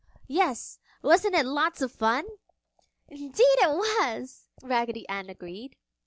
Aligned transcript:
"Yes! 0.27 0.79
Wasn't 1.03 1.35
it 1.35 1.45
lots 1.45 1.79
of 1.79 1.91
fun?" 1.91 2.25
"Indeed 3.07 3.35
it 3.37 3.69
was!" 3.69 4.47
Raggedy 4.63 5.07
Ann 5.07 5.29
agreed. 5.29 5.75